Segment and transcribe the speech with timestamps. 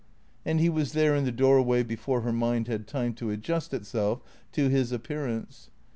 [0.43, 4.23] And he was there in the doorway before her mind had time to adjust itself
[4.53, 5.69] to his ap pearance.